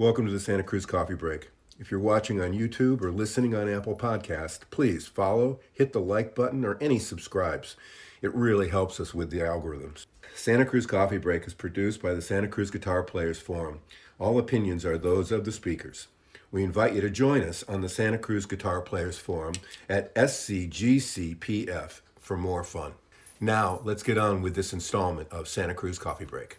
[0.00, 1.50] Welcome to the Santa Cruz Coffee Break.
[1.78, 6.34] If you're watching on YouTube or listening on Apple Podcast, please follow, hit the like
[6.34, 7.76] button, or any subscribes.
[8.22, 10.06] It really helps us with the algorithms.
[10.34, 13.80] Santa Cruz Coffee Break is produced by the Santa Cruz Guitar Players Forum.
[14.18, 16.06] All opinions are those of the speakers.
[16.50, 19.52] We invite you to join us on the Santa Cruz Guitar Players Forum
[19.86, 22.92] at SCGCPF for more fun.
[23.38, 26.56] Now, let's get on with this installment of Santa Cruz Coffee Break.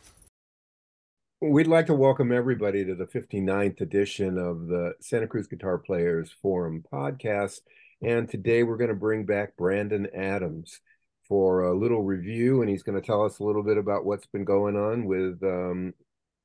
[1.43, 6.31] We'd like to welcome everybody to the 59th edition of the Santa Cruz Guitar Players
[6.39, 7.61] Forum podcast.
[7.99, 10.81] And today we're going to bring back Brandon Adams
[11.27, 14.27] for a little review, and he's going to tell us a little bit about what's
[14.27, 15.95] been going on with um,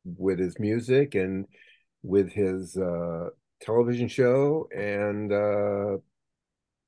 [0.06, 1.44] with his music and
[2.02, 3.28] with his uh,
[3.60, 5.98] television show and uh,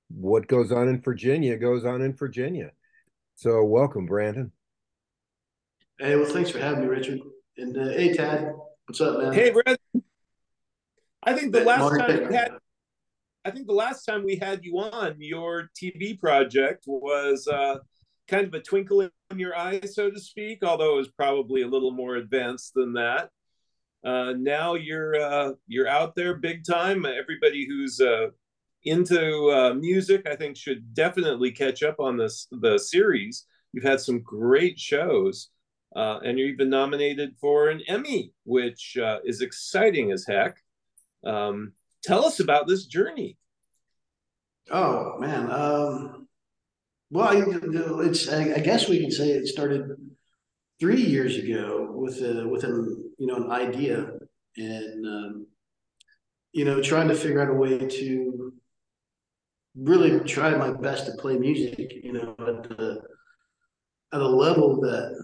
[0.08, 2.70] what goes on in Virginia goes on in Virginia.
[3.34, 4.50] So, welcome, Brandon.
[5.98, 7.20] Hey, well, thanks for having me, Richard.
[7.58, 8.54] And uh, hey, Tad,
[8.86, 9.32] what's up, man?
[9.32, 9.76] Hey, Brad.
[11.24, 12.52] I think the last time we had,
[13.44, 17.78] I think the last time we had you on, your TV project was uh,
[18.28, 20.62] kind of a twinkle in your eye, so to speak.
[20.62, 23.30] Although it was probably a little more advanced than that.
[24.04, 27.04] Uh, now you're uh, you're out there big time.
[27.04, 28.28] Everybody who's uh,
[28.84, 33.46] into uh, music, I think, should definitely catch up on this the series.
[33.72, 35.50] You've had some great shows
[35.94, 40.58] uh, and you're even nominated for an Emmy, which uh, is exciting as heck.
[41.24, 41.72] Um,
[42.02, 43.36] tell us about this journey.
[44.70, 46.28] Oh man, um,
[47.10, 49.96] well, it's I guess we can say it started
[50.78, 54.10] three years ago with a with an you know an idea
[54.56, 55.46] and um,
[56.52, 58.52] you know trying to figure out a way to
[59.76, 63.00] really try my best to play music you know at the
[64.12, 65.14] at a level that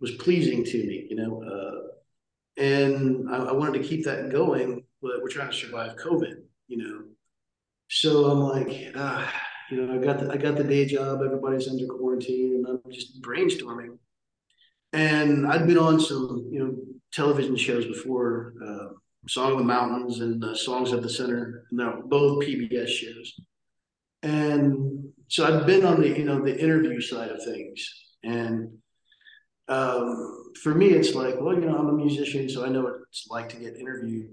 [0.00, 1.42] was pleasing to me, you know.
[1.42, 6.34] Uh, and I, I, wanted to keep that going, but we're trying to survive COVID,
[6.66, 7.04] you know.
[7.88, 9.32] So I'm like, ah,
[9.70, 11.20] you know, I got the I got the day job.
[11.24, 13.98] Everybody's under quarantine, and I'm just brainstorming.
[14.92, 16.76] And I'd been on some, you know,
[17.12, 18.94] television shows before, uh,
[19.28, 21.66] Song of the Mountains and uh, Songs at the Center.
[21.70, 23.34] No, both PBS shows.
[24.22, 27.88] And so I've been on the, you know, the interview side of things,
[28.24, 28.70] and
[29.68, 32.94] um, for me, it's like, well, you know, I'm a musician, so I know what
[33.08, 34.30] it's like to get interviewed.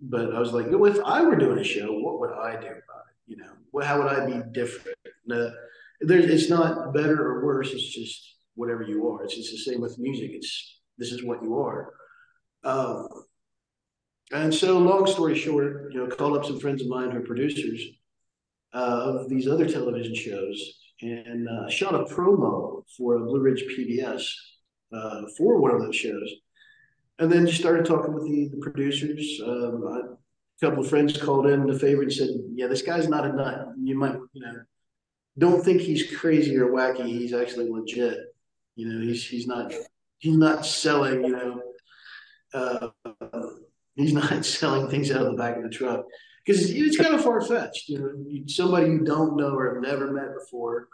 [0.00, 2.66] But I was like, well, if I were doing a show, what would I do
[2.66, 3.16] about it?
[3.26, 4.96] You know, well, how would I be different?
[6.00, 7.72] It's not better or worse.
[7.72, 9.24] It's just whatever you are.
[9.24, 10.30] It's the same with music.
[10.32, 11.92] It's this is what you are.
[12.64, 13.08] Um,
[14.32, 17.22] and so, long story short, you know, called up some friends of mine who are
[17.22, 17.82] producers
[18.72, 24.22] uh, of these other television shows and uh, shot a promo for Blue Ridge PBS
[24.92, 26.32] uh, for one of those shows.
[27.18, 29.40] And then just started talking with the, the producers.
[29.44, 33.08] Um, I, a couple of friends called in the favor and said, "Yeah, this guy's
[33.08, 33.68] not a nut.
[33.80, 34.54] You might, you know,
[35.36, 37.06] don't think he's crazy or wacky.
[37.06, 38.18] He's actually legit.
[38.76, 39.72] You know, he's he's not
[40.18, 41.24] he's not selling.
[41.24, 41.62] You know,
[42.54, 42.88] uh,
[43.96, 46.04] he's not selling things out of the back of the truck
[46.44, 47.88] because it's kind of far fetched.
[47.88, 50.88] You know, somebody you don't know or have never met before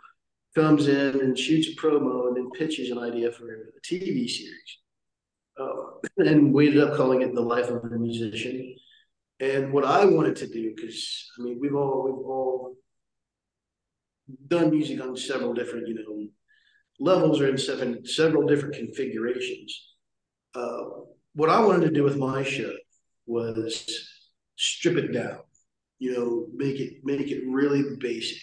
[0.54, 4.78] comes in and shoots a promo and then pitches an idea for a TV series.
[5.59, 8.76] Uh, and we ended up calling it The Life of a Musician.
[9.41, 12.76] And what I wanted to do, because I mean, we've all we've all
[14.47, 16.28] done music on several different, you know,
[17.00, 19.94] levels or in seven several different configurations.
[20.54, 20.84] Uh,
[21.34, 22.72] what I wanted to do with my show
[23.26, 24.09] was
[24.56, 25.41] strip it down,
[25.98, 28.41] you know, make it make it really basic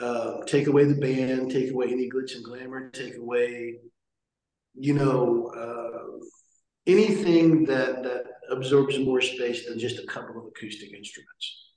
[0.00, 3.78] uh, take away the band, take away any glitch and glamour, take away,
[4.74, 6.26] you know, uh,
[6.86, 11.72] anything that that absorbs more space than just a couple of acoustic instruments,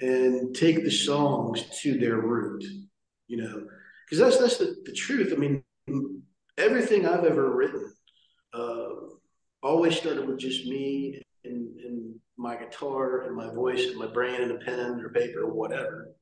[0.00, 2.64] and take the songs to their root,
[3.26, 3.66] you know,
[4.04, 5.32] because that's that's the, the truth.
[5.32, 5.62] I mean,
[6.58, 7.92] everything I've ever written
[8.52, 8.88] uh,
[9.62, 14.42] always started with just me and, and my guitar and my voice and my brain
[14.42, 16.14] and a pen or paper or whatever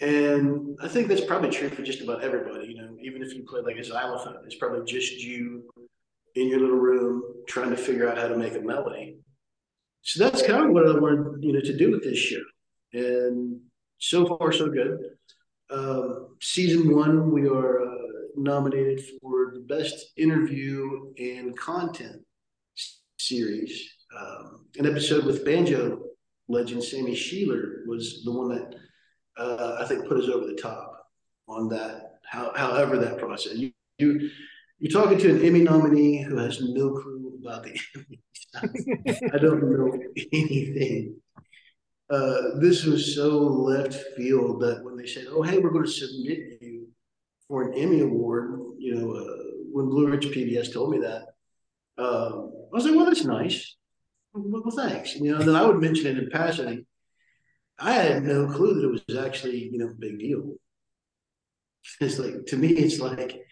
[0.00, 2.68] and I think that's probably true for just about everybody.
[2.68, 5.64] You know, even if you play like a xylophone, it's probably just you
[6.34, 9.18] in your little room trying to figure out how to make a melody.
[10.02, 12.42] So that's kind of what I wanted, you know, to do with this show.
[12.92, 13.60] And
[13.98, 14.98] so far, so good.
[15.70, 22.22] Um, season one, we are uh, nominated for the best interview and content
[23.18, 23.88] series.
[24.16, 26.02] Um, an episode with banjo
[26.48, 28.76] legend Sammy Shelor was the one that
[29.36, 31.08] uh, I think put us over the top
[31.48, 32.18] on that.
[32.28, 34.30] How, however, that process you, you
[34.78, 39.18] you're talking to an Emmy nominee who has no clue about the Emmys.
[39.34, 39.98] I don't know
[40.32, 41.16] anything.
[42.08, 45.90] Uh, this was so left field that when they said, "Oh, hey, we're going to
[45.90, 46.88] submit you
[47.48, 49.36] for an Emmy award," you know, uh,
[49.72, 51.22] when Blue Ridge PBS told me that,
[51.98, 53.76] um, I was like, "Well, that's nice.
[54.34, 56.86] Well, thanks." You know, then I would mention it in passing.
[57.78, 60.54] I had no clue that it was actually, you know, a big deal.
[62.00, 63.46] It's like to me, it's like,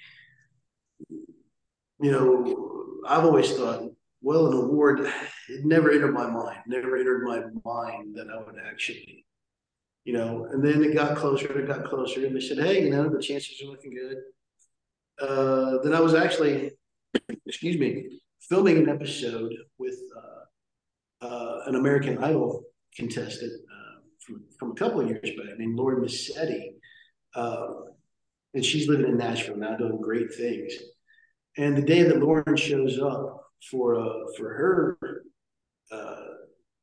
[1.08, 3.94] you know, I've always thought
[4.24, 8.56] well, an award, it never entered my mind, never entered my mind that I would
[8.66, 9.26] actually,
[10.04, 12.84] you know, and then it got closer, and it got closer, and they said, hey,
[12.84, 14.16] you know, the chances are looking good.
[15.20, 16.70] Uh, then I was actually,
[17.46, 22.62] excuse me, filming an episode with uh, uh, an American Idol
[22.96, 23.83] contestant uh,
[24.26, 26.74] from, from a couple of years back named Lori Mascitti.
[27.34, 27.66] Uh,
[28.54, 30.72] and she's living in Nashville now doing great things.
[31.56, 33.40] And the day that Lauren shows up,
[33.70, 35.22] for uh, for her
[35.90, 36.26] uh,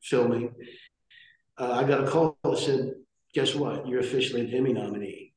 [0.02, 0.54] filming,
[1.58, 2.94] uh, I got a call that said,
[3.34, 3.88] "Guess what?
[3.88, 5.34] You're officially an Emmy nominee,"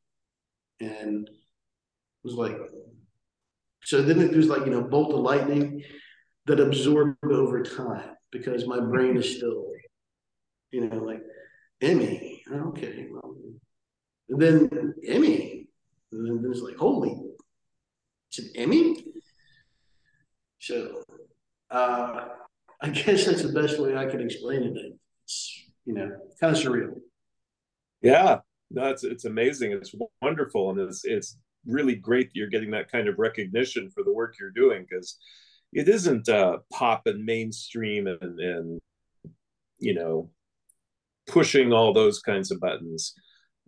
[0.81, 2.57] and it was like,
[3.83, 5.83] so then it was like you know, bolt of lightning
[6.47, 9.67] that absorbed over time because my brain is still,
[10.71, 11.23] you know, like
[11.85, 12.43] Emmy.
[12.51, 13.37] Okay, well,
[14.29, 15.67] and then Emmy,
[16.13, 17.15] and then it's like, holy,
[18.29, 19.05] it's an Emmy.
[20.59, 21.03] So
[21.71, 22.29] uh,
[22.81, 24.95] I guess that's the best way I can explain it.
[25.25, 26.11] It's you know
[26.41, 26.95] kind of surreal.
[28.01, 28.41] Yeah,
[28.71, 29.73] no, it's amazing.
[29.73, 34.03] It's wonderful, and it's it's really great that you're getting that kind of recognition for
[34.05, 35.19] the work you're doing because
[35.73, 38.81] it isn't uh, pop and mainstream and and
[39.79, 40.31] you know
[41.27, 43.15] pushing all those kinds of buttons.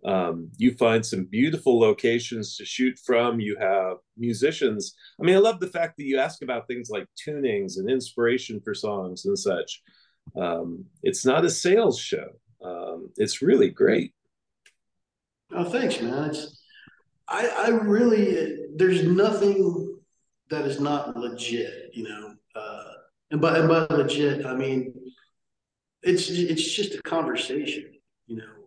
[0.05, 3.39] Um, you find some beautiful locations to shoot from.
[3.39, 4.95] You have musicians.
[5.19, 8.61] I mean, I love the fact that you ask about things like tunings and inspiration
[8.61, 9.81] for songs and such.
[10.35, 12.27] Um, it's not a sales show.
[12.63, 14.13] Um, it's really great.
[15.51, 16.29] Oh, thanks, man.
[16.29, 16.61] It's,
[17.27, 19.97] I, I really, there's nothing
[20.49, 22.33] that is not legit, you know.
[22.55, 22.83] Uh,
[23.31, 24.93] and by, and by legit, I mean,
[26.07, 27.91] it's, it's just a conversation,
[28.27, 28.57] you know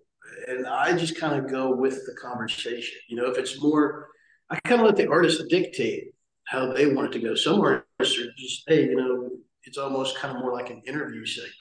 [0.49, 2.99] and I just kind of go with the conversation.
[3.09, 4.09] You know, if it's more,
[4.51, 6.13] I kind of let the artist dictate
[6.47, 7.35] how they want it to go.
[7.35, 9.31] Some artists are just, hey, you know,
[9.65, 11.55] it's almost kind of more like an interview segment.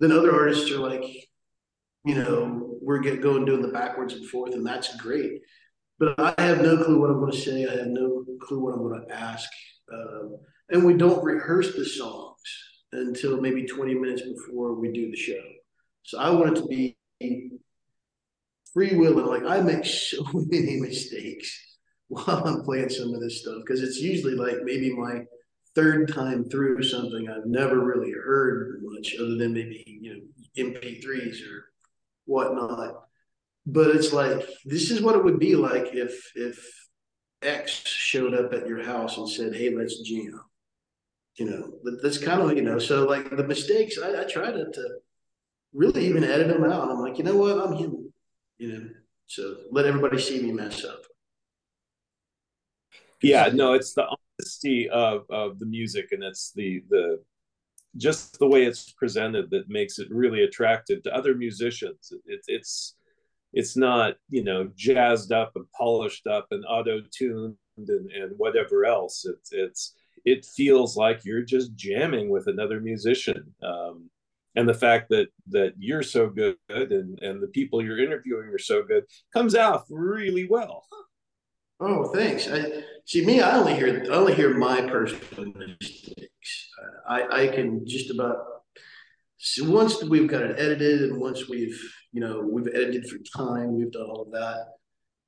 [0.00, 1.04] Then other artists are like,
[2.04, 5.40] you know, we're get going doing the backwards and forth, and that's great.
[5.98, 7.66] But I have no clue what I'm going to say.
[7.66, 9.48] I have no clue what I'm going to ask.
[9.92, 10.36] Um,
[10.70, 12.33] and we don't rehearse the songs
[12.94, 15.42] until maybe 20 minutes before we do the show.
[16.02, 16.96] So I want it to be
[18.72, 21.58] free will and like I make so many mistakes
[22.08, 25.22] while I'm playing some of this stuff because it's usually like maybe my
[25.74, 30.20] third time through something I've never really heard much other than maybe you know
[30.56, 31.66] MP3s or
[32.26, 33.04] whatnot.
[33.66, 36.58] But it's like this is what it would be like if if
[37.42, 40.40] X showed up at your house and said, "Hey, let's jam."
[41.36, 42.78] You know, that's kind of you know.
[42.78, 44.88] So like the mistakes, I, I try to, to
[45.72, 46.90] really even edit them out.
[46.90, 47.58] I'm like, you know what?
[47.58, 48.12] I'm human
[48.58, 48.88] you know.
[49.26, 51.02] So let everybody see me mess up.
[53.22, 57.22] Yeah, no, it's the honesty of of the music, and it's the the
[57.96, 62.12] just the way it's presented that makes it really attractive to other musicians.
[62.26, 62.96] It's it's
[63.52, 68.84] it's not you know jazzed up and polished up and auto tuned and, and whatever
[68.84, 69.24] else.
[69.24, 73.54] It's it's it feels like you're just jamming with another musician.
[73.62, 74.10] Um,
[74.56, 78.58] and the fact that that you're so good and and the people you're interviewing are
[78.58, 80.84] so good comes out really well.
[81.80, 82.48] Oh thanks.
[82.48, 86.70] I see me i only hear i only hear my personal mistakes.
[87.08, 88.36] I i can just about
[89.38, 91.78] so once we've got it edited and once we've
[92.12, 94.68] you know we've edited for time we've done all of that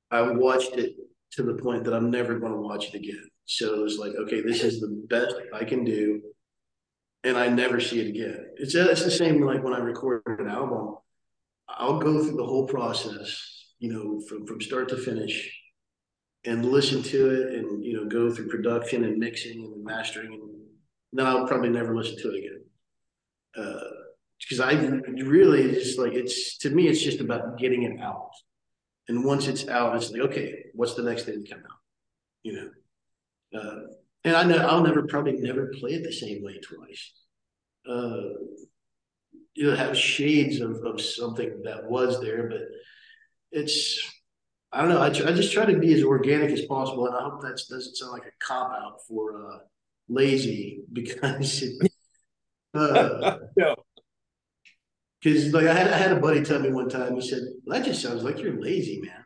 [0.09, 0.95] i watched it
[1.33, 3.23] to the point that i'm never going to watch it again
[3.85, 6.21] it's like okay this is the best i can do
[7.23, 8.45] and I never see it again.
[8.55, 10.95] It's it's the same like when I record an album.
[11.67, 15.51] I'll go through the whole process, you know, from from start to finish,
[16.45, 20.51] and listen to it, and you know, go through production and mixing and mastering, and
[21.11, 22.63] then I'll probably never listen to it again.
[24.39, 24.73] Because uh, I
[25.23, 28.31] really just like it's to me, it's just about getting it out,
[29.09, 31.79] and once it's out, it's like okay, what's the next thing to come out,
[32.43, 32.69] you know.
[33.53, 33.81] Uh,
[34.23, 37.13] and I know I'll never probably never play it the same way twice.
[37.87, 38.33] Uh,
[39.55, 42.61] you know, have shades of, of something that was there, but
[43.51, 43.99] it's
[44.71, 45.01] I don't know.
[45.01, 47.95] I, I just try to be as organic as possible, and I hope that doesn't
[47.95, 49.59] sound like a cop out for uh,
[50.09, 51.91] lazy because it,
[52.73, 53.75] Uh, no.
[55.21, 57.77] Because like I had I had a buddy tell me one time, he said, well,
[57.79, 59.25] "That just sounds like you're lazy, man."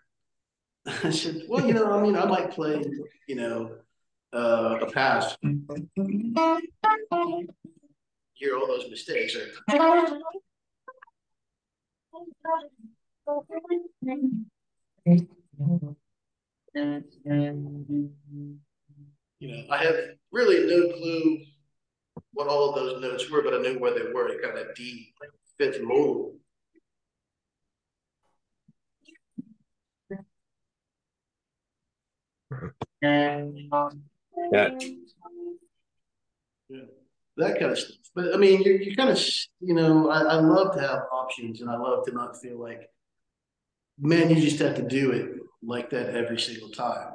[1.03, 2.83] I said, "Well, you know, I mean, I might play,
[3.27, 3.77] you know,
[4.33, 5.37] uh, a pass,
[8.33, 9.47] hear all those mistakes, or
[19.39, 19.95] you know, I have
[20.31, 21.39] really no clue
[22.33, 24.29] what all of those notes were, but I knew where they were.
[24.29, 25.13] It kind of D,
[25.57, 26.37] fifth mode.
[34.51, 34.69] Yeah.
[36.69, 36.81] yeah.
[37.37, 37.97] That kind of stuff.
[38.13, 39.19] But I mean, you you kind of,
[39.61, 42.89] you know, I, I love to have options and I love to not feel like,
[43.99, 47.13] man, you just have to do it like that every single time.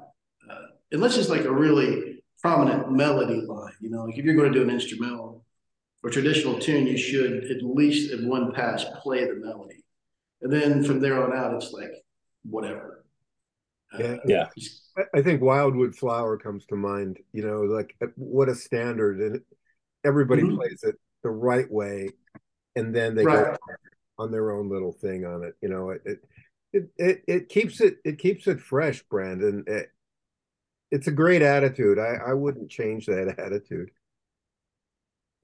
[0.50, 4.52] Uh, unless it's like a really prominent melody line, you know, like if you're going
[4.52, 5.44] to do an instrumental
[6.02, 9.84] or traditional tune, you should at least in one pass play the melody.
[10.42, 11.90] And then from there on out, it's like
[12.44, 13.04] whatever.
[13.98, 14.16] Yeah.
[14.24, 15.04] yeah.
[15.14, 19.40] I think Wildwood Flower comes to mind, you know, like uh, what a standard and
[20.04, 20.56] everybody mm-hmm.
[20.56, 22.10] plays it the right way.
[22.74, 23.44] And then they right.
[23.44, 23.56] go
[24.18, 25.54] on their own little thing on it.
[25.60, 26.18] You know, it, it,
[26.72, 29.64] it, it, it keeps it, it keeps it fresh, Brandon.
[29.66, 29.90] It,
[30.90, 31.98] it's a great attitude.
[31.98, 33.90] I, I wouldn't change that attitude.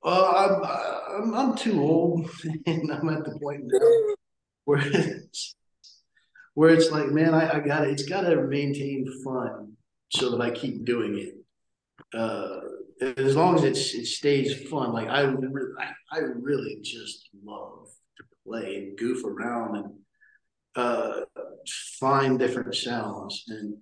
[0.05, 2.29] Uh, I'm, I'm, I'm too old
[2.67, 4.15] and I'm at the point now
[4.65, 5.55] where it's,
[6.55, 7.91] where it's like, man, I, I got it.
[7.91, 9.73] It's got to maintain fun
[10.11, 11.35] so that I keep doing it.
[12.15, 12.61] Uh,
[13.17, 15.73] as long as it's it stays fun, like I really,
[16.13, 19.95] I, really just love to play and goof around and
[20.77, 21.21] uh,
[21.99, 23.45] find different sounds.
[23.49, 23.77] And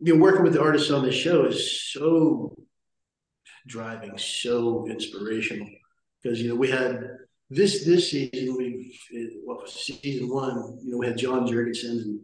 [0.00, 2.56] you know, working with the artists on this show is so
[3.66, 5.68] driving, so inspirational.
[6.22, 7.08] Because you know, we had
[7.50, 8.96] this this season, we
[9.44, 12.20] well, season one, you know, we had John Jorgenson and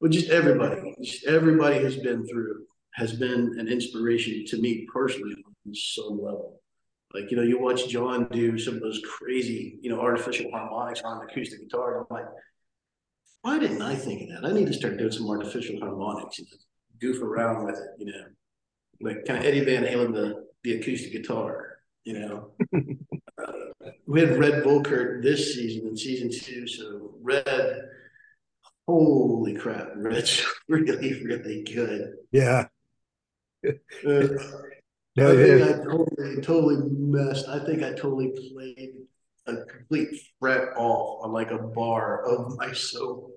[0.00, 5.34] well, just everybody, just everybody who's been through has been an inspiration to me personally
[5.66, 6.60] on some level.
[7.14, 11.00] Like, you know, you watch John do some of those crazy, you know, artificial harmonics
[11.02, 11.98] on an acoustic guitar.
[11.98, 12.26] And I'm like,
[13.42, 14.48] why didn't I think of that?
[14.48, 16.48] I need to start doing some artificial harmonics and
[17.00, 18.24] goof around with it, you know,
[19.00, 22.50] like kind of Eddie Van Halen, the, the acoustic guitar, you know.
[24.08, 26.66] we had Redd Volkaert this season in season two.
[26.66, 27.82] So Redd,
[28.86, 32.14] holy crap, Redd's really, really good.
[32.32, 32.68] Yeah.
[33.66, 34.28] uh,
[35.16, 37.48] no, I think I totally, totally messed.
[37.48, 38.92] I think I totally played
[39.46, 40.08] a complete
[40.40, 43.30] fret off on like a bar of my solo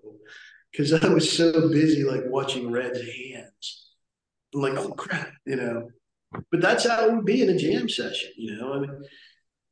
[0.71, 3.89] because I was so busy like watching Redd's hands.
[4.55, 5.89] I'm like, oh crap, you know.
[6.49, 8.73] But that's how it would be in a jam session, you know.
[8.73, 9.01] I mean,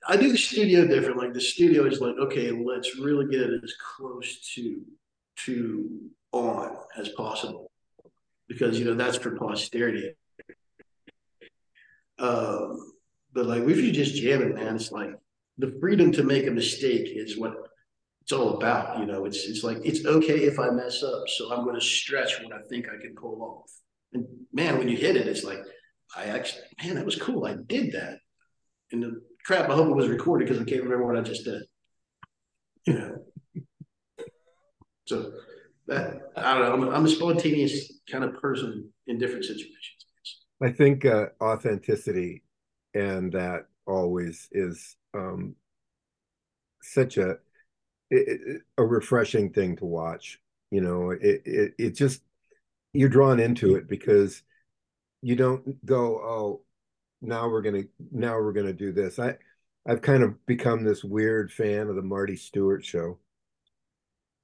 [0.08, 1.18] I do the studio different.
[1.18, 4.82] Like the studio is like, okay, let's really get it as close to
[5.46, 6.00] to
[6.32, 7.72] on as possible
[8.48, 10.12] because you know that's for posterity.
[12.18, 12.94] Um,
[13.34, 15.12] but like if you just jam it, man, it's like
[15.58, 17.56] the freedom to make a mistake is what
[18.22, 19.00] it's all about.
[19.00, 21.86] You know, it's it's like it's okay if I mess up, so I'm going to
[21.86, 23.72] stretch what I think I can pull off.
[24.13, 25.60] And man, when you hit it, it's like
[26.15, 27.46] I actually, man, that was cool.
[27.46, 28.20] I did that.
[28.91, 31.46] And the crap, I hope it was recorded because I can't remember what I just
[31.46, 31.63] did.
[32.86, 33.17] You know.
[35.05, 35.31] so
[35.88, 36.88] that I don't know.
[36.88, 40.05] I'm, I'm a spontaneous kind of person in different situations.
[40.62, 42.43] I think uh, authenticity
[42.93, 45.55] and that always is um,
[46.81, 47.38] such a
[48.10, 50.39] it, a refreshing thing to watch.
[50.72, 52.22] You know, it, it it just
[52.93, 54.41] you're drawn into it because
[55.22, 56.62] you don't go, oh,
[57.21, 59.19] now we're gonna now we're gonna do this.
[59.19, 59.35] I
[59.88, 63.19] I've kind of become this weird fan of the Marty Stuart show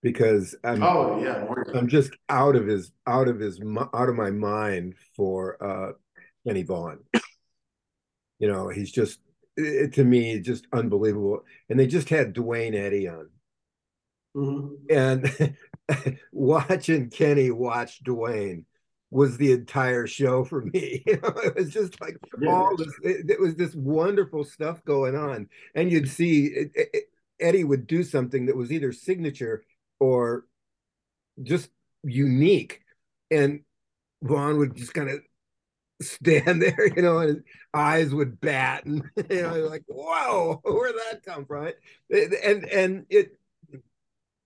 [0.01, 3.60] because I'm oh yeah I'm just out of his out of his
[3.94, 5.94] out of my mind for uh
[6.46, 7.00] Kenny Vaughan.
[8.39, 9.20] You know, he's just
[9.58, 11.44] it, to me just unbelievable.
[11.70, 13.29] And they just had Duane Eddy on.
[14.36, 15.55] Mm-hmm.
[15.89, 18.65] And watching Kenny watch Duane
[19.12, 21.04] was the entire show for me.
[21.08, 22.52] You know, it was just like yeah.
[22.52, 22.94] all this.
[23.04, 27.04] It, it, was this wonderful stuff going on, and you'd see it, it,
[27.40, 29.64] Eddy would do something that was either signature
[30.00, 30.46] or
[31.42, 31.70] just
[32.04, 32.82] unique,
[33.30, 33.62] and
[34.24, 35.20] Vaughan would just kind of
[36.02, 37.44] stand there, you know, and his
[37.74, 41.72] eyes would bat, and you know, like, whoa, where'd that come from?
[42.10, 43.38] And and it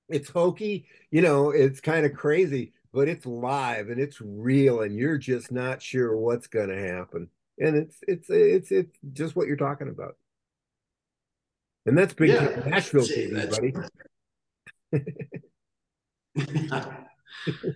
[0.09, 4.95] it's hokey, you know, it's kind of crazy, but it's live and it's real, and
[4.95, 7.29] you're just not sure what's going to happen.
[7.59, 10.15] And it's it's it's it's just what you're talking about.
[11.85, 13.73] And that's big yeah, Nashville TV, buddy.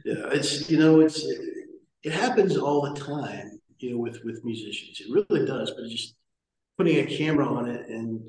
[0.06, 1.26] yeah, it's you know, it's
[2.04, 5.00] it happens all the time, you know, with with musicians.
[5.00, 6.16] It really does, but just
[6.78, 8.22] putting a camera on it and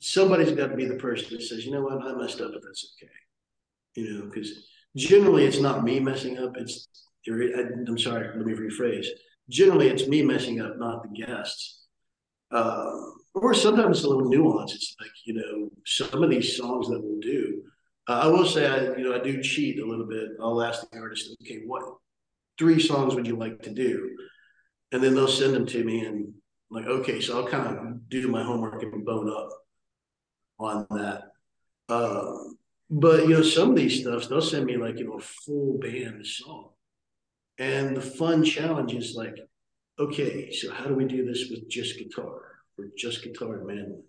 [0.00, 2.62] somebody's got to be the person that says, you know what, I messed up, but
[2.62, 3.10] that's okay.
[3.94, 6.56] You know, because generally it's not me messing up.
[6.56, 6.88] It's
[7.28, 9.06] I'm sorry, let me rephrase.
[9.48, 11.86] Generally, it's me messing up, not the guests.
[12.50, 12.90] Uh,
[13.34, 14.74] or sometimes it's a little nuance.
[14.74, 17.62] It's like you know, some of these songs that we'll do.
[18.06, 20.28] Uh, I will say, I you know, I do cheat a little bit.
[20.40, 21.82] I'll ask the artist, okay, what
[22.58, 24.10] three songs would you like to do?
[24.92, 26.32] And then they'll send them to me, and
[26.70, 29.48] like, okay, so I'll kind of do my homework and bone up
[30.58, 31.22] on that.
[31.88, 32.58] Um,
[32.90, 35.78] but you know, some of these stuffs they'll send me like you know a full
[35.78, 36.70] band song,
[37.58, 39.36] and the fun challenge is like,
[39.98, 42.40] okay, so how do we do this with just guitar
[42.78, 44.02] or just guitar and mandolin?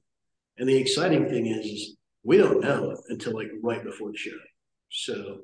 [0.57, 4.37] And the exciting thing is, is we don't know until like right before the show.
[4.89, 5.39] So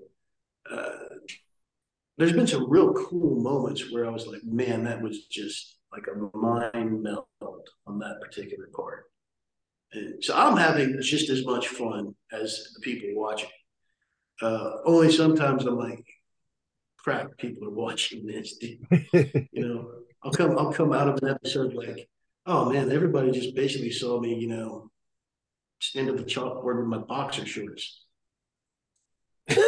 [0.71, 0.91] uh,
[2.17, 6.03] there's been some real cool moments where I was like, man, that was just like
[6.07, 7.27] a mind melt
[7.85, 9.10] on that particular part.
[10.21, 13.49] So I'm having just as much fun as the people watching.
[14.41, 16.05] Uh, only sometimes I'm like,
[16.97, 18.55] crap, people are watching this.
[18.61, 19.91] you know,
[20.23, 22.07] I'll come, I'll come out of an episode like,
[22.45, 24.89] oh man, everybody just basically saw me, you know,
[25.79, 28.05] stand at the chalkboard with my boxer shorts.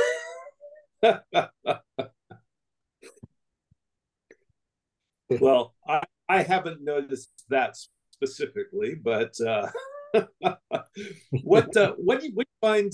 [5.40, 7.76] well, I, I haven't noticed that
[8.12, 9.68] specifically, but uh,
[11.44, 12.94] what uh, what do you, what do you find?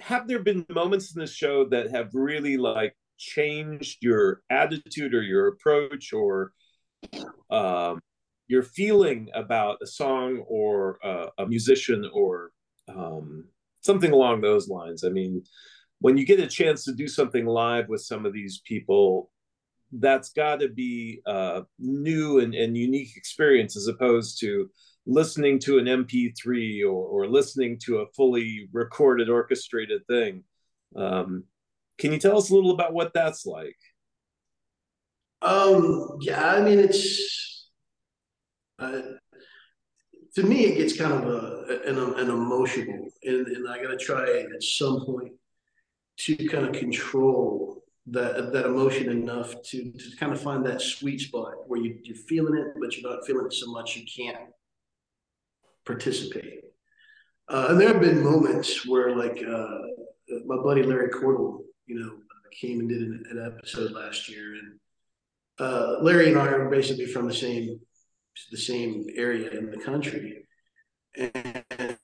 [0.00, 5.22] Have there been moments in the show that have really like changed your attitude or
[5.22, 6.52] your approach or
[7.50, 8.00] um,
[8.48, 12.50] your feeling about a song or uh, a musician or
[12.88, 13.44] um,
[13.80, 15.04] something along those lines?
[15.04, 15.44] I mean,
[16.00, 19.30] when you get a chance to do something live with some of these people,
[19.92, 24.68] that's got to be a new and, and unique experience as opposed to
[25.06, 30.44] listening to an MP3 or, or listening to a fully recorded orchestrated thing.
[30.94, 31.44] Um,
[31.98, 33.76] can you tell us a little about what that's like?
[35.40, 37.68] Um, yeah, I mean, it's
[38.78, 39.00] uh,
[40.34, 43.96] to me, it gets kind of a, an, an emotional, and, and I got to
[43.96, 45.32] try at some point
[46.18, 51.20] to kind of control that that emotion enough to to kind of find that sweet
[51.20, 54.38] spot where you, you're feeling it, but you're not feeling it so much you can't
[55.84, 56.60] participate.
[57.48, 59.78] Uh, and there have been moments where, like, uh,
[60.46, 62.12] my buddy Larry Cordle, you know,
[62.60, 64.78] came and did an, an episode last year, and
[65.58, 67.80] uh, Larry and I are basically from the same
[68.50, 70.46] the same area in the country,
[71.16, 71.96] and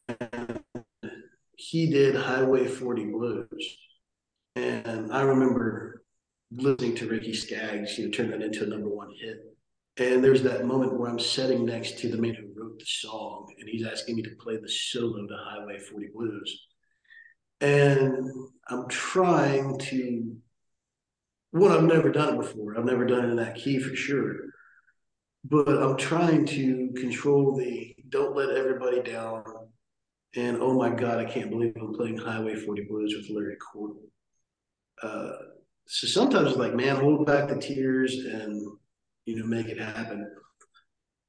[1.57, 3.79] he did Highway 40 Blues,
[4.57, 6.03] and I remember
[6.51, 9.39] listening to Ricky Skaggs, you know, turn that into a number one hit.
[9.99, 13.69] And there's that moment where I'm sitting next to the who wrote the song, and
[13.69, 16.67] he's asking me to play the solo to Highway 40 Blues.
[17.61, 18.31] And
[18.69, 20.37] I'm trying to,
[21.51, 22.79] one, I've never done it before.
[22.79, 24.37] I've never done it in that key for sure.
[25.45, 29.45] But I'm trying to control the don't let everybody down.
[30.37, 34.03] And oh my God, I can't believe I'm playing Highway 40 Blues with Larry Cordle.
[35.03, 35.33] Uh,
[35.87, 38.79] so sometimes it's like, man, hold back the tears and
[39.25, 40.31] you know, make it happen.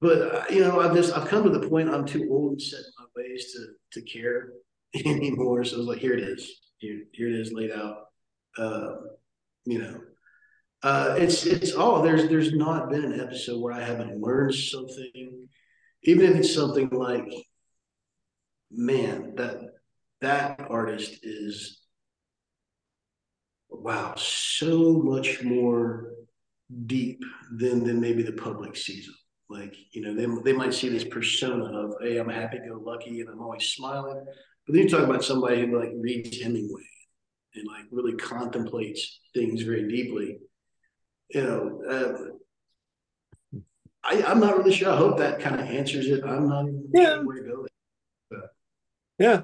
[0.01, 2.62] But uh, you know, I've just I've come to the point I'm too old and
[2.62, 4.49] set in my ways to to care
[5.05, 5.63] anymore.
[5.63, 8.05] So I was like, here it is, here here it is laid out.
[8.57, 8.95] Uh,
[9.65, 10.01] you know,
[10.83, 15.47] uh, it's it's all there's there's not been an episode where I haven't learned something,
[16.03, 17.31] even if it's something like,
[18.71, 19.57] man, that
[20.21, 21.81] that artist is
[23.69, 26.13] wow, so much more
[26.85, 29.15] deep than than maybe the public sees them.
[29.49, 33.21] Like you know, they they might see this persona of hey, I'm happy go lucky
[33.21, 34.23] and I'm always smiling,
[34.65, 36.83] but then you talk about somebody who like reads Hemingway
[37.55, 40.38] and like really contemplates things very deeply.
[41.29, 43.59] You know, uh,
[44.03, 44.91] I I'm not really sure.
[44.91, 46.23] I hope that kind of answers it.
[46.23, 47.05] I'm not even yeah.
[47.15, 47.67] sure where to go.
[48.29, 48.39] But.
[49.17, 49.41] Yeah.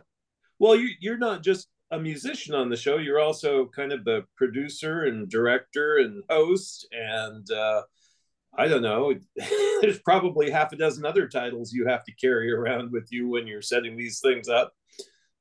[0.60, 2.98] Well, you you're not just a musician on the show.
[2.98, 6.88] You're also kind of the producer and director and host.
[6.92, 7.82] And uh,
[8.58, 9.14] I don't know,
[9.82, 13.48] there's probably half a dozen other titles you have to carry around with you when
[13.48, 14.74] you're setting these things up.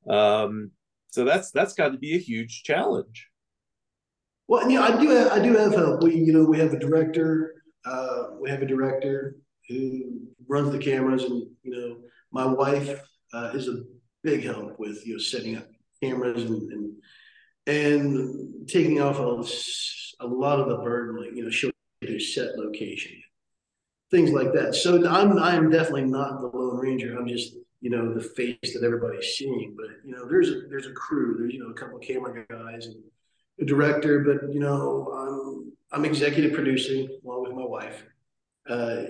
[0.08, 0.72] Um,
[1.10, 3.28] so that's that's got to be a huge challenge.
[4.48, 6.02] Well, you know, I do have, I do have help.
[6.02, 7.62] We you know we have a director.
[7.86, 9.36] Uh, we have a director
[9.68, 11.96] who runs the cameras, and you know
[12.32, 13.00] my wife
[13.32, 13.82] uh, is a
[14.22, 15.68] big help with you know setting up
[16.02, 16.96] cameras and and,
[17.66, 21.73] and taking off a, a lot of the burden, like you know, showing
[22.06, 23.22] their set location,
[24.10, 24.74] things like that.
[24.74, 27.16] So I'm I'm definitely not the Lone Ranger.
[27.16, 29.74] I'm just you know the face that everybody's seeing.
[29.76, 31.36] But you know, there's a there's a crew.
[31.38, 32.96] There's you know a couple of camera guys and
[33.60, 34.20] a director.
[34.20, 38.04] But you know, I'm I'm executive producing along with my wife,
[38.68, 39.02] uh,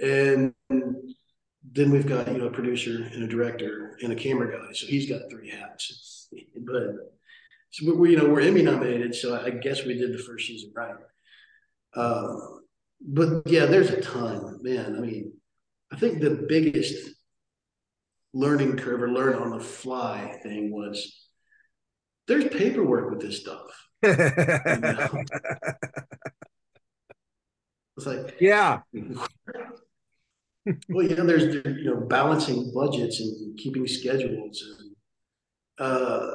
[0.00, 4.72] and then we've got you know a producer and a director and a camera guy.
[4.72, 6.28] So he's got three hats.
[6.56, 7.14] but
[7.70, 10.70] so we you know we're Emmy nominated, so I guess we did the first season
[10.74, 10.94] right.
[11.96, 12.60] Um,
[13.00, 14.96] but yeah, there's a ton, man.
[14.96, 15.32] I mean,
[15.92, 17.10] I think the biggest
[18.32, 21.28] learning curve or learn on the fly thing was
[22.26, 23.66] there's paperwork with this stuff.
[24.02, 25.22] you know?
[27.96, 28.80] It's like yeah.
[28.92, 29.28] well,
[31.06, 34.96] you know, there's you know balancing budgets and keeping schedules and
[35.78, 36.26] uh,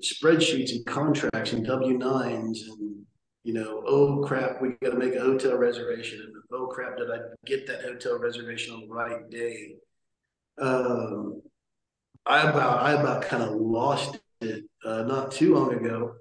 [0.00, 2.93] spreadsheets and contracts and W nines and
[3.44, 7.10] you know, oh crap, we got to make a hotel reservation and oh crap, did
[7.10, 9.76] I get that hotel reservation on the right day?
[10.58, 11.42] Um,
[12.26, 16.14] I about I about kind of lost it uh, not too long ago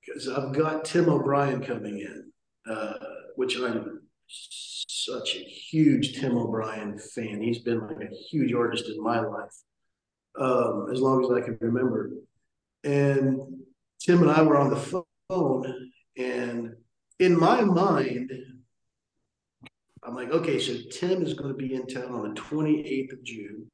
[0.00, 2.30] because I've got Tim O'Brien coming in,
[2.70, 2.94] uh,
[3.36, 7.40] which I'm such a huge Tim O'Brien fan.
[7.42, 9.54] He's been like a huge artist in my life
[10.38, 12.10] um, as long as I can remember.
[12.82, 13.40] And
[14.00, 16.74] Tim and I were on the phone, and
[17.18, 18.32] in my mind,
[20.02, 23.24] I'm like, okay, so Tim is going to be in town on the 28th of
[23.24, 23.70] June.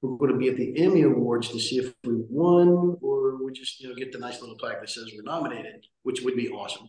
[0.00, 3.52] We're going to be at the Emmy Awards to see if we won or we
[3.52, 6.48] just, you know, get the nice little plaque that says we're nominated, which would be
[6.50, 6.88] awesome.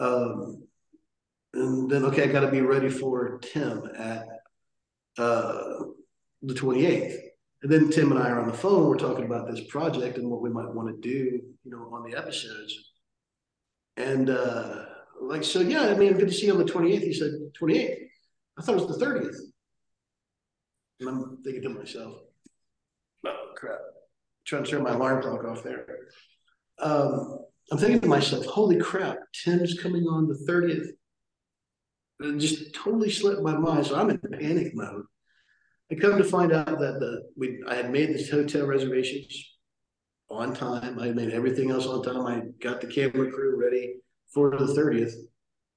[0.00, 0.64] Um,
[1.54, 4.26] and then okay, I got to be ready for Tim at
[5.18, 5.74] uh,
[6.42, 7.16] the 28th.
[7.62, 8.88] And then Tim and I are on the phone.
[8.88, 12.10] We're talking about this project and what we might want to do, you know, on
[12.10, 12.91] the episodes.
[13.96, 14.84] And uh,
[15.20, 17.02] like, so yeah, I mean, good to see you on the 28th.
[17.02, 17.96] He said 28th.
[18.58, 19.36] I thought it was the 30th.
[21.00, 22.16] And I'm thinking to myself,
[23.26, 25.86] oh crap, I'm trying to turn my alarm clock off there.
[26.78, 27.38] Um,
[27.70, 30.88] I'm thinking to myself, holy crap, Tim's coming on the 30th
[32.24, 33.86] it just totally slipped my mind.
[33.86, 35.04] So I'm in panic mode.
[35.90, 39.51] I come to find out that the we I had made the hotel reservations
[40.32, 40.98] on time.
[40.98, 42.26] I made everything else on time.
[42.26, 43.96] I got the camera crew ready
[44.32, 45.14] for the 30th.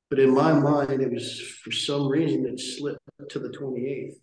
[0.09, 4.15] But in my mind, it was for some reason it slipped to the 28th.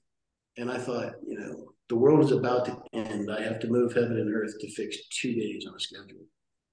[0.57, 3.31] And I thought, you know, the world is about to end.
[3.31, 6.25] I have to move heaven and earth to fix two days on a schedule.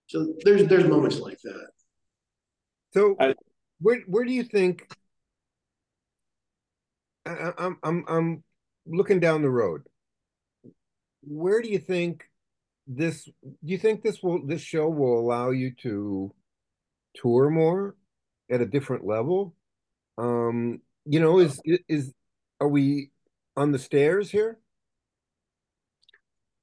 [0.07, 1.67] So there's there's moments like that.
[2.93, 3.15] So
[3.79, 4.87] where where do you think
[7.25, 8.43] I, I'm I'm I'm
[8.85, 9.83] looking down the road.
[11.21, 12.28] Where do you think
[12.89, 13.25] this?
[13.25, 16.33] Do you think this will this show will allow you to
[17.15, 17.95] tour more
[18.51, 19.55] at a different level?
[20.17, 22.13] Um, you know, is is
[22.59, 23.11] are we
[23.55, 24.59] on the stairs here?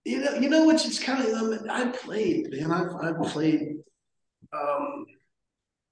[0.05, 2.71] You know, you know what's it's kind of um, I played, man.
[2.71, 3.77] I've I've played
[4.53, 5.07] um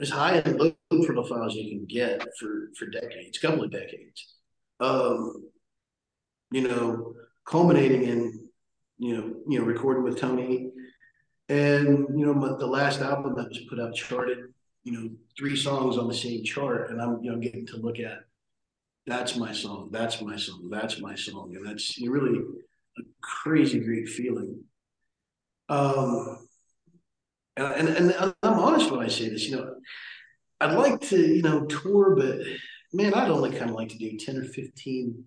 [0.00, 4.34] as high and low profile as you can get for for decades, couple of decades
[4.80, 5.44] um,
[6.50, 7.14] you know,
[7.46, 8.43] culminating in,
[8.98, 10.70] you know, you know, recording with Tony,
[11.48, 14.38] and you know, but the last album that was put out charted,
[14.82, 17.98] you know, three songs on the same chart, and I'm, you know, getting to look
[17.98, 18.20] at
[19.06, 22.38] that's my song, that's my song, that's my song, and that's really
[22.98, 24.62] a crazy great feeling.
[25.68, 26.46] Um,
[27.56, 29.74] and, and, and I'm honest when I say this, you know,
[30.60, 32.38] I'd like to, you know, tour, but
[32.92, 35.24] man, I'd only kind of like to do 10 or 15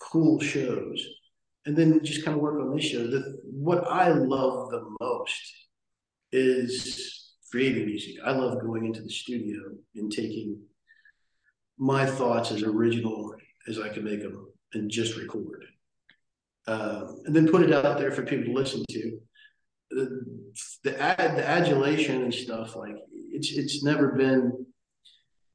[0.00, 1.06] cool shows
[1.66, 3.06] and then just kind of work on this show.
[3.06, 5.54] The, what I love the most
[6.32, 8.16] is creating music.
[8.24, 9.58] I love going into the studio
[9.96, 10.60] and taking
[11.78, 13.34] my thoughts as original
[13.68, 15.64] as I can make them and just record.
[16.66, 19.18] Um, and then put it out there for people to listen to.
[19.90, 20.24] The,
[20.84, 22.94] the ad, the adulation and stuff like
[23.32, 24.66] it's it's never been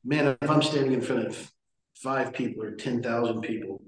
[0.04, 1.52] man if i'm standing in front of
[2.06, 3.82] five people or 10,000 people.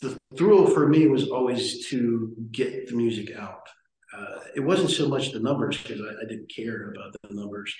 [0.00, 3.68] The thrill for me was always to get the music out.
[4.16, 7.74] Uh, it wasn't so much the numbers because I, I, didn't care about the numbers,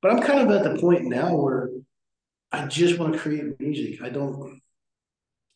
[0.00, 1.68] but I'm kind of at the point now where
[2.50, 4.02] I just want to create music.
[4.02, 4.60] I don't,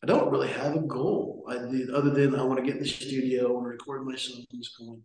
[0.02, 1.54] I don't really have a goal I,
[1.94, 5.00] other than I want to get in the studio and record my songs, going,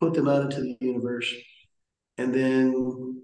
[0.00, 1.32] put them out into the universe,
[2.18, 3.22] and then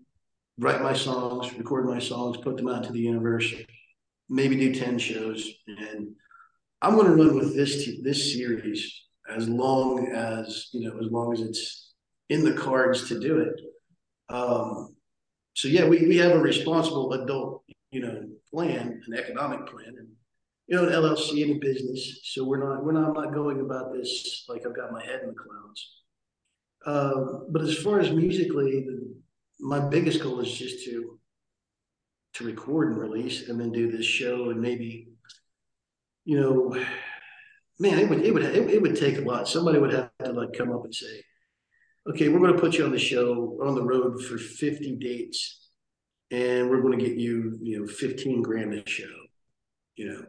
[0.58, 3.52] write my songs, record my songs, put them out to the universe,
[4.28, 5.48] maybe do 10 shows.
[5.66, 6.14] And
[6.82, 11.10] I'm going to run with this t- this series as long as you know, as
[11.10, 11.92] long as it's
[12.28, 13.60] in the cards to do it.
[14.28, 14.96] Um,
[15.54, 20.08] so yeah, we, we have a responsible adult, you know, plan, an economic plan, and
[20.66, 22.20] you know, an LLC and a business.
[22.24, 25.20] So we're not we're not I'm not going about this like I've got my head
[25.22, 25.90] in the clouds.
[26.84, 28.86] Uh, but as far as musically,
[29.60, 31.18] my biggest goal is just to
[32.34, 35.08] to record and release, and then do this show, and maybe,
[36.24, 36.74] you know,
[37.78, 39.48] man, it would it would it, it would take a lot.
[39.48, 41.22] Somebody would have to like come up and say,
[42.08, 45.62] okay, we're going to put you on the show on the road for 50 dates
[46.32, 49.04] and we're going to get you, you know, 15 grand a show,
[49.96, 50.26] you know.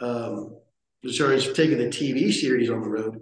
[0.00, 0.56] Um,
[1.04, 3.20] as far as taking the TV series on the road,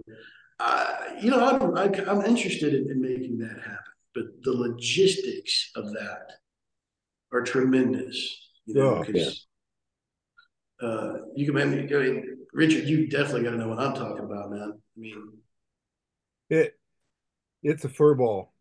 [0.59, 3.77] uh, you know, I'm, I, am interested in, in, making that happen,
[4.13, 6.33] but the logistics of that
[7.33, 9.31] are tremendous, you know, because oh, yeah.
[10.81, 13.93] Uh, you can, make me, I mean, Richard, you definitely got to know what I'm
[13.93, 14.73] talking about, man.
[14.73, 15.33] I mean,
[16.49, 16.77] it,
[17.63, 18.53] it's a fur ball.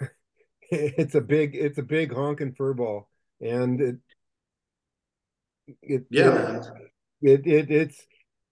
[0.70, 3.08] it's a big it's a big honking fur ball,
[3.40, 3.96] and it
[5.82, 6.62] it yeah
[7.22, 8.06] it, it it's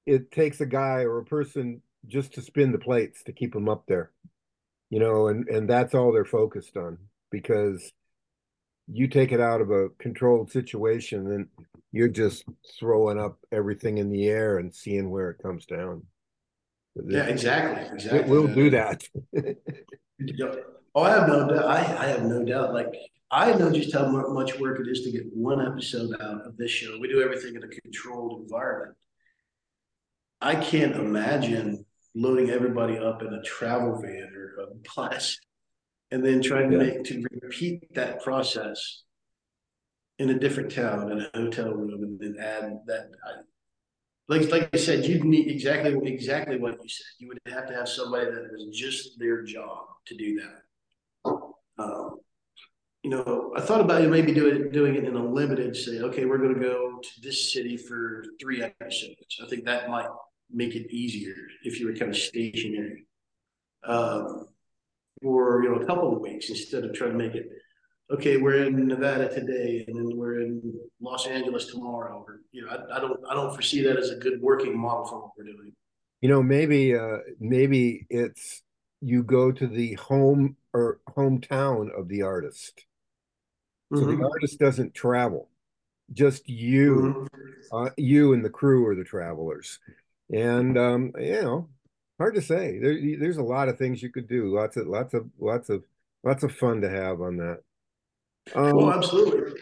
[0.07, 3.69] it takes a guy or a person just to spin the plates to keep them
[3.69, 4.11] up there,
[4.91, 6.99] you know, and and that's all they're focused on
[7.31, 7.93] because
[8.91, 11.47] you take it out of a controlled situation and
[11.93, 12.45] you're just
[12.79, 16.03] throwing up everything in the air and seeing where it comes down.
[17.07, 17.95] Yeah, exactly.
[17.95, 18.31] Exactly.
[18.31, 19.05] We'll do that.
[20.95, 21.65] oh, I have no doubt.
[21.65, 22.75] I, I have no doubt.
[22.75, 22.93] Like
[23.31, 26.71] I know just how much work it is to get one episode out of this
[26.71, 26.99] show.
[27.01, 28.97] We do everything in a controlled environment.
[30.41, 35.39] I can't imagine loading everybody up in a travel van or a bus
[36.11, 39.03] and then trying to make to repeat that process
[40.19, 43.11] in a different town in a hotel room and then add that
[44.29, 47.07] like like I said, you'd need exactly exactly what you said.
[47.19, 51.33] You would have to have somebody that was just their job to do that.
[51.79, 52.17] Um,
[53.03, 55.75] you know, I thought about you maybe doing doing it in a limited.
[55.75, 59.41] Say, okay, we're going to go to this city for three episodes.
[59.43, 60.09] I think that might
[60.51, 63.07] make it easier if you were kind of stationary,
[63.85, 64.49] um,
[65.23, 67.49] for you know a couple of weeks instead of trying to make it
[68.11, 72.25] okay, we're in Nevada today, and then we're in Los Angeles tomorrow.
[72.27, 75.07] Or you know, I, I don't I don't foresee that as a good working model
[75.07, 75.73] for what we're doing.
[76.21, 78.63] You know, maybe uh, maybe it's
[79.01, 82.85] you go to the home or hometown of the artist.
[83.95, 84.21] So mm-hmm.
[84.21, 85.49] the artist doesn't travel,
[86.13, 87.87] just you, mm-hmm.
[87.87, 89.79] uh, you and the crew are the travelers,
[90.31, 91.69] and um, you know,
[92.19, 92.79] hard to say.
[92.79, 94.55] There, there's a lot of things you could do.
[94.55, 95.85] Lots of, lots of, lots of,
[96.23, 97.61] lots of fun to have on that.
[98.55, 99.61] Um, well, absolutely.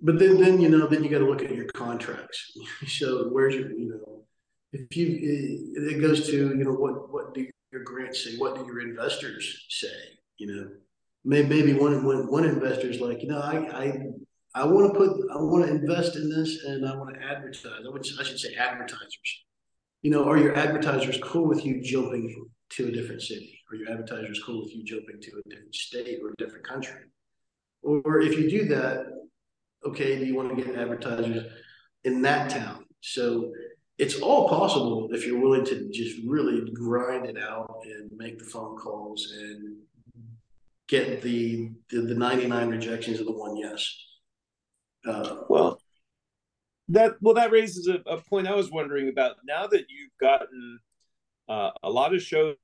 [0.00, 2.56] But then, then you know, then you got to look at your contracts.
[2.86, 4.24] so where's your, you know,
[4.72, 5.06] if you
[5.76, 8.36] it, it goes to you know what what do your grants say?
[8.36, 9.96] What do your investors say?
[10.36, 10.68] You know,
[11.24, 13.98] maybe maybe one one one investor is like, you know, I I
[14.54, 17.64] I want to put I want to invest in this and I want to advertise.
[17.86, 19.44] I would I should say advertisers.
[20.02, 23.58] You know, are your advertisers cool with you jumping to a different city?
[23.70, 27.00] Are your advertisers cool with you jumping to a different state or a different country?
[27.84, 29.06] Or if you do that,
[29.84, 31.52] okay, do you want to get advertisers
[32.04, 32.84] in that town?
[33.00, 33.52] So
[33.98, 38.44] it's all possible if you're willing to just really grind it out and make the
[38.44, 39.76] phone calls and
[40.88, 43.94] get the the, the 99 rejections of the one yes.
[45.06, 45.78] Uh, well,
[46.88, 49.36] that well that raises a, a, point I was wondering about.
[49.46, 50.78] Now that you've gotten
[51.48, 52.56] uh, a lot of shows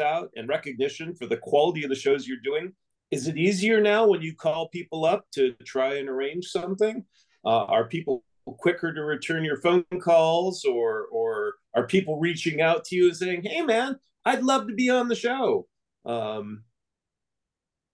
[0.00, 2.72] out and recognition for the quality of the shows you're doing,
[3.12, 7.04] is it easier now when you call people up to try and arrange something?
[7.44, 12.84] Uh, are people quicker to return your phone calls, or or are people reaching out
[12.86, 15.68] to you and saying, "Hey, man, I'd love to be on the show"?
[16.06, 16.64] Um,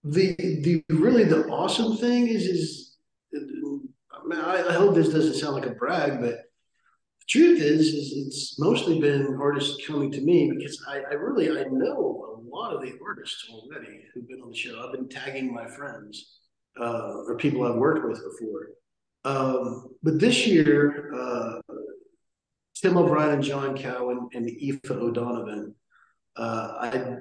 [0.03, 2.97] the the really the awesome thing is is
[4.31, 8.59] I, I, hope this doesn't sound like a brag, but the truth is is it's
[8.59, 12.93] mostly been artists coming to me because I, I really I know lot of the
[13.05, 14.83] artists already who've been on the show.
[14.85, 16.39] I've been tagging my friends
[16.79, 18.69] uh, or people I've worked with before.
[19.25, 21.59] Um, but this year, uh,
[22.75, 25.75] Tim O'Brien and John Cowan and Aoife O'Donovan,
[26.37, 27.17] uh, I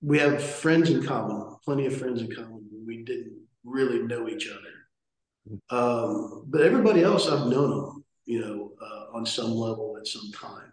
[0.00, 2.64] we have friends in common, plenty of friends in common.
[2.86, 8.72] We didn't really know each other, um, but everybody else I've known them, you know,
[8.80, 10.72] uh, on some level at some time.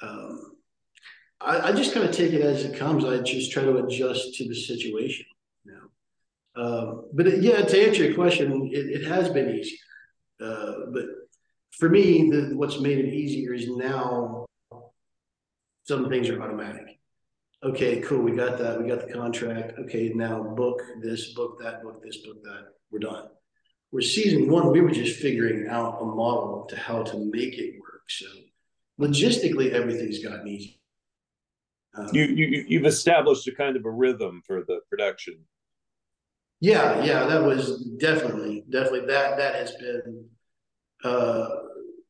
[0.00, 0.52] Um,
[1.44, 3.04] I, I just kind of take it as it comes.
[3.04, 5.26] I just try to adjust to the situation.
[5.64, 6.62] You know?
[6.62, 9.78] Um, but it, yeah, to answer your question, it, it has been easy.
[10.40, 11.04] Uh, but
[11.78, 14.46] for me, the, what's made it easier is now
[15.84, 16.98] some things are automatic.
[17.64, 18.22] Okay, cool.
[18.22, 18.82] We got that.
[18.82, 19.78] We got the contract.
[19.78, 22.66] Okay, now book this, book that, book this, book that.
[22.90, 23.28] We're done.
[23.90, 27.80] Where season one, we were just figuring out a model to how to make it
[27.80, 28.02] work.
[28.08, 28.26] So
[29.00, 30.80] logistically, everything's gotten easy.
[31.94, 35.38] Um, you, you you've established a kind of a rhythm for the production.
[36.60, 40.26] Yeah, yeah, that was definitely definitely that that has been
[41.04, 41.48] uh,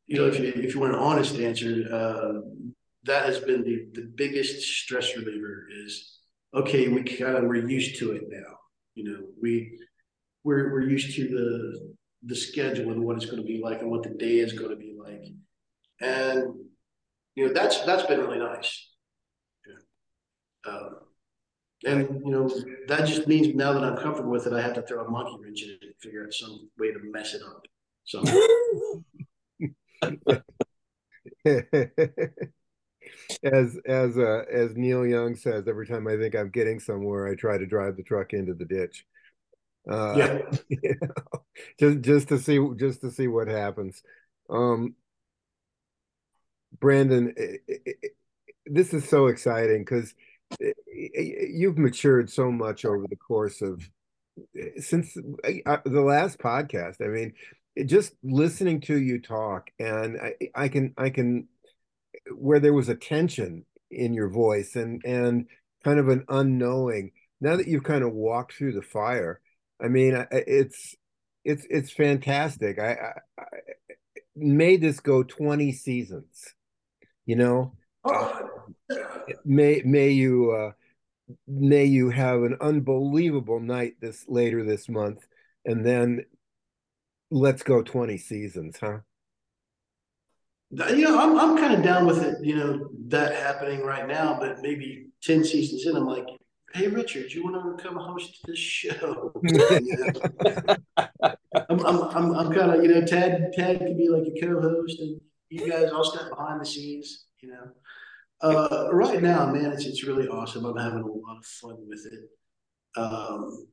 [0.06, 2.40] you know if you if you want an honest answer uh,
[3.04, 6.18] that has been the the biggest stress reliever is
[6.54, 8.58] okay we kind of we're used to it now.
[8.94, 9.78] You know we
[10.44, 13.90] we're we're used to the the schedule and what it's going to be like and
[13.90, 15.24] what the day is going to be like.
[16.00, 16.54] And
[17.34, 18.91] you know that's that's been really nice
[20.66, 20.96] um,
[21.84, 22.48] and you know
[22.88, 25.36] that just means now that I'm comfortable with it, I have to throw a monkey
[25.42, 27.62] wrench in it and figure out some way to mess it up.
[28.04, 28.22] So.
[33.42, 37.34] as as uh, as Neil Young says, every time I think I'm getting somewhere, I
[37.34, 39.04] try to drive the truck into the ditch.
[39.90, 41.42] Uh, yeah, you know,
[41.78, 44.02] just just to see just to see what happens.
[44.48, 44.94] Um,
[46.78, 48.12] Brandon, it, it, it,
[48.66, 50.14] this is so exciting because
[50.92, 53.88] you've matured so much over the course of
[54.78, 57.04] since the last podcast.
[57.04, 57.34] I mean,
[57.86, 61.48] just listening to you talk, and I, I can I can
[62.34, 65.46] where there was a tension in your voice and and
[65.84, 67.12] kind of an unknowing.
[67.40, 69.40] Now that you've kind of walked through the fire,
[69.82, 70.94] I mean, it's
[71.44, 72.78] it's it's fantastic.
[72.78, 73.44] I, I, I
[74.36, 76.54] made this go twenty seasons.
[77.26, 78.50] You know, oh.
[79.44, 80.72] may may you uh,
[81.46, 85.26] may you have an unbelievable night this later this month,
[85.64, 86.24] and then
[87.30, 88.98] let's go twenty seasons, huh?
[90.70, 92.44] You know, I'm I'm kind of down with it.
[92.44, 96.26] You know, that happening right now, but maybe ten seasons in, I'm like,
[96.74, 99.32] hey Richard, you want to come host this show?
[101.68, 105.00] I'm, I'm, I'm, I'm kind of, you know, Tad, Tad could be like a co-host
[105.00, 107.70] and you guys all step behind the scenes, you know.
[108.42, 110.64] Uh, right now, man, it's it's really awesome.
[110.64, 113.66] I'm having a lot of fun with it, um,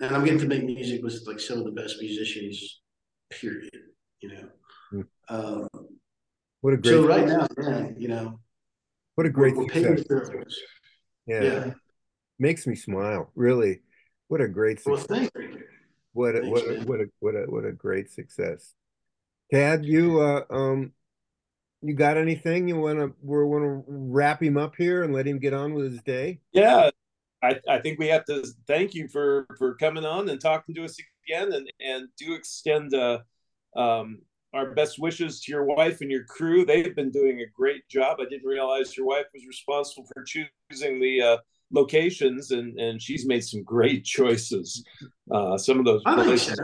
[0.00, 2.80] and I'm getting to make music with like some of the best musicians.
[3.30, 3.70] Period.
[4.20, 4.48] You know.
[4.92, 5.06] Mm.
[5.28, 5.68] Um,
[6.62, 6.92] what a great.
[6.92, 8.40] So right now, man, you know.
[9.16, 9.54] What a great.
[9.54, 10.44] We're, we're
[11.26, 11.42] yeah.
[11.42, 11.70] yeah.
[12.38, 13.30] Makes me smile.
[13.34, 13.80] Really.
[14.28, 15.08] What a great success.
[15.08, 15.62] Well, thank you.
[16.12, 18.74] What a, Thanks, what, a, what a what a what a great success.
[19.52, 20.92] Tad, you uh um
[21.82, 25.26] you got anything you want to we want to wrap him up here and let
[25.26, 26.40] him get on with his day?
[26.52, 26.90] Yeah
[27.42, 30.84] I, I think we have to thank you for for coming on and talking to
[30.84, 33.18] us again and and do extend uh,
[33.76, 34.20] um,
[34.52, 36.64] our best wishes to your wife and your crew.
[36.64, 38.18] They've been doing a great job.
[38.20, 41.36] I didn't realize your wife was responsible for choosing the uh,
[41.72, 44.84] locations and and she's made some great choices.
[45.30, 46.58] Uh, some of those places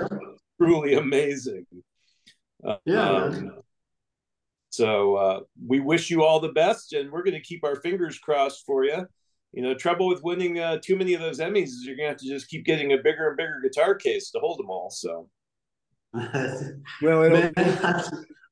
[0.61, 1.67] truly amazing.
[2.85, 3.11] Yeah.
[3.11, 3.53] Um,
[4.77, 8.19] so uh, we wish you all the best, and we're going to keep our fingers
[8.19, 9.07] crossed for you.
[9.53, 12.11] You know, trouble with winning uh, too many of those Emmys is you're going to
[12.11, 14.91] have to just keep getting a bigger and bigger guitar case to hold them all.
[14.91, 15.31] So,
[16.13, 17.55] well, Man,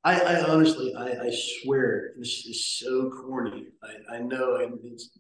[0.05, 3.67] I, I, honestly, I, I, swear this is so corny.
[3.83, 5.11] I, I know it's,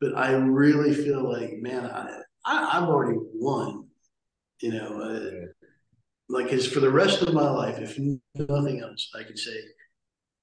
[0.00, 3.84] but I really feel like, man, I, I have already won.
[4.62, 5.46] You know, uh,
[6.30, 7.98] like, because for the rest of my life, if
[8.34, 9.52] nothing else, I could say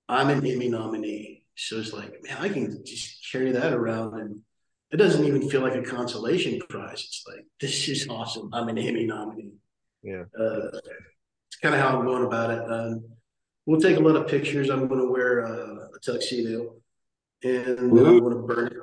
[0.07, 1.45] I'm an Emmy nominee.
[1.55, 4.41] So it's like, man, I can just carry that around and
[4.91, 7.03] it doesn't even feel like a consolation prize.
[7.05, 8.49] It's like, this is awesome.
[8.53, 9.53] I'm an Emmy nominee.
[10.03, 10.23] Yeah.
[10.39, 10.69] Uh,
[11.47, 12.71] it's kind of how I'm going about it.
[12.71, 13.05] Um,
[13.65, 14.69] we'll take a lot of pictures.
[14.69, 16.75] I'm going to wear uh, a tuxedo
[17.43, 18.81] and I'm going to burn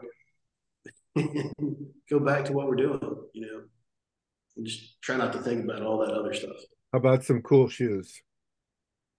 [1.16, 1.52] it.
[2.10, 3.00] Go back to what we're doing,
[3.32, 3.62] you know,
[4.56, 6.56] and just try not to think about all that other stuff.
[6.92, 8.20] How about some cool shoes?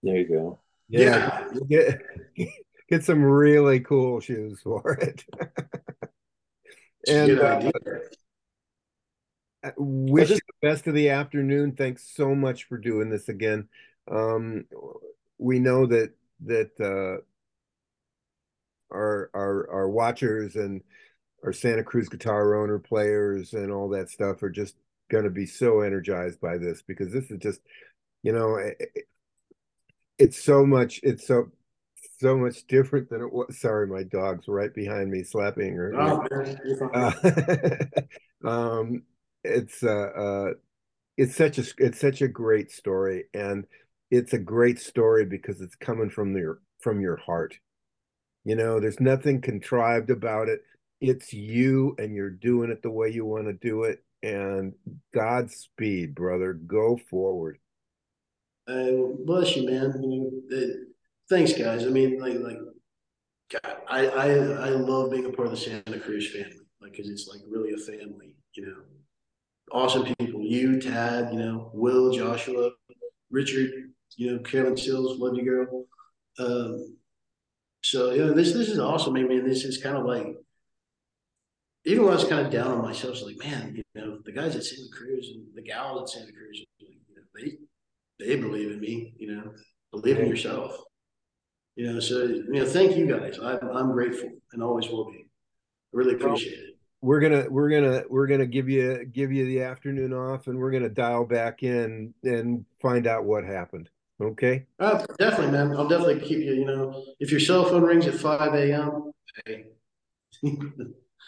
[0.01, 0.59] There you go.
[0.89, 1.97] Yeah, yeah.
[2.35, 2.49] Get,
[2.89, 5.23] get some really cool shoes for it.
[7.07, 7.71] and uh,
[9.77, 11.73] wish you the best of the afternoon.
[11.73, 13.67] Thanks so much for doing this again.
[14.11, 14.65] Um,
[15.37, 16.11] we know that
[16.45, 17.21] that uh,
[18.93, 20.81] our our our watchers and
[21.43, 24.75] our Santa Cruz guitar owner players and all that stuff are just
[25.09, 27.61] going to be so energized by this because this is just
[28.23, 28.57] you know
[30.19, 31.51] it's so much it's so
[32.19, 36.25] so much different than it was sorry my dog's right behind me slapping her oh,
[36.93, 37.81] uh,
[38.47, 39.03] um
[39.43, 40.53] it's uh, uh
[41.17, 43.65] it's such a it's such a great story and
[44.13, 47.57] it's a great story because it's coming from your from your heart.
[48.43, 50.61] You know, there's nothing contrived about it.
[51.01, 54.03] It's you and you're doing it the way you want to do it.
[54.21, 54.73] And
[55.15, 56.53] Godspeed, brother.
[56.53, 57.57] Go forward.
[58.67, 60.01] Uh, bless you, man.
[60.01, 60.87] You know, it,
[61.29, 61.85] thanks, guys.
[61.85, 62.57] I mean, like, like,
[63.51, 67.09] God, I, I, I love being a part of the Santa Cruz family, like, because
[67.09, 68.35] it's like really a family.
[68.53, 68.77] You know,
[69.71, 70.41] awesome people.
[70.41, 72.71] You, Tad, you know, Will, Joshua,
[73.31, 73.71] Richard,
[74.15, 75.85] you know, Carolyn Sills, love you, girl.
[76.39, 76.97] Um,
[77.81, 79.15] so you know, this this is awesome.
[79.15, 80.37] I mean, this is kind of like
[81.85, 84.19] even when I was kind of down on myself, I was like, man, you know,
[84.23, 87.57] the guys at Santa Cruz and the gals at Santa Cruz, you know, they
[88.25, 89.13] they believe in me.
[89.17, 89.53] You know,
[89.91, 90.77] believe in yourself.
[91.75, 93.39] You know, so you know, thank you guys.
[93.41, 95.25] I'm I'm grateful and always will be.
[95.25, 96.75] I really appreciate it.
[97.01, 100.71] We're gonna we're gonna we're gonna give you give you the afternoon off, and we're
[100.71, 103.89] gonna dial back in and find out what happened.
[104.21, 104.65] Okay.
[104.79, 105.75] Uh, definitely, man.
[105.75, 106.53] I'll definitely keep you.
[106.53, 109.11] You know, if your cell phone rings at five a.m.,
[109.45, 109.65] hey.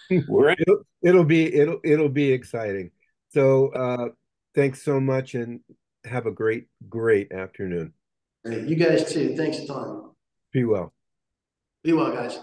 [0.09, 2.91] it'll, it'll be it'll it'll be exciting.
[3.29, 4.09] So uh,
[4.53, 5.59] thanks so much, and
[6.05, 7.93] have a great great afternoon.
[8.43, 9.35] Hey, you guys too.
[9.35, 10.11] Thanks a ton.
[10.51, 10.93] Be well.
[11.83, 12.39] Be well, guys.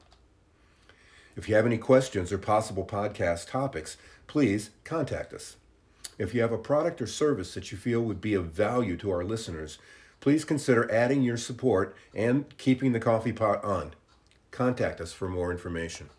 [1.35, 5.57] If you have any questions or possible podcast topics, please contact us.
[6.17, 9.11] If you have a product or service that you feel would be of value to
[9.11, 9.77] our listeners,
[10.19, 13.93] please consider adding your support and keeping the coffee pot on.
[14.49, 16.09] Contact us for more information.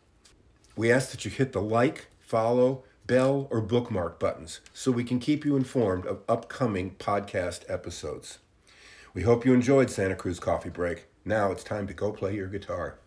[0.77, 5.19] We ask that you hit the like, follow, bell, or bookmark buttons so we can
[5.19, 8.39] keep you informed of upcoming podcast episodes.
[9.15, 11.07] We hope you enjoyed Santa Cruz Coffee Break.
[11.25, 12.99] Now it's time to go play your guitar.